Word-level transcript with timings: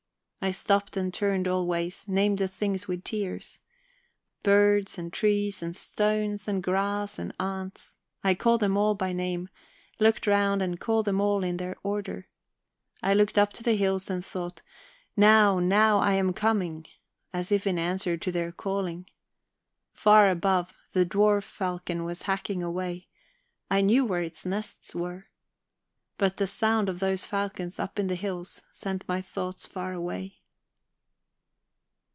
I 0.43 0.49
stopped 0.49 0.97
and 0.97 1.13
turned 1.13 1.47
all 1.47 1.67
ways, 1.67 2.07
named 2.07 2.39
the 2.39 2.47
things 2.47 2.87
with 2.87 3.03
tears. 3.03 3.59
Birds 4.41 4.97
and 4.97 5.13
trees 5.13 5.61
and 5.61 5.75
stones 5.75 6.47
and 6.47 6.63
grass 6.63 7.19
and 7.19 7.31
ants, 7.39 7.95
I 8.23 8.33
called 8.33 8.61
them 8.61 8.75
all 8.75 8.95
by 8.95 9.13
name, 9.13 9.49
looked 9.99 10.25
round 10.25 10.63
and 10.63 10.79
called 10.79 11.05
them 11.05 11.21
all 11.21 11.43
in 11.43 11.57
their 11.57 11.75
order. 11.83 12.27
I 13.03 13.13
looked 13.13 13.37
up 13.37 13.53
to 13.53 13.61
the 13.63 13.75
hills 13.75 14.09
and 14.09 14.25
thought: 14.25 14.63
Now, 15.15 15.59
now 15.59 15.99
I 15.99 16.13
am 16.15 16.33
coming, 16.33 16.87
as 17.31 17.51
if 17.51 17.67
in 17.67 17.77
answer 17.77 18.17
to 18.17 18.31
their 18.31 18.51
calling. 18.51 19.07
Far 19.93 20.27
above, 20.27 20.73
the 20.93 21.05
dwarf 21.05 21.43
falcon 21.43 22.03
was 22.03 22.23
hacking 22.23 22.63
away 22.63 23.09
I 23.69 23.81
knew 23.81 24.05
where 24.05 24.23
its 24.23 24.43
nests 24.43 24.95
were. 24.95 25.27
But 26.17 26.37
the 26.37 26.45
sound 26.45 26.87
of 26.87 26.99
those 26.99 27.25
falcons 27.25 27.79
up 27.79 27.97
in 27.97 28.05
the 28.05 28.13
hills 28.13 28.61
sent 28.71 29.07
my 29.07 29.23
thoughts 29.23 29.65
far 29.65 29.91
away. 29.91 30.37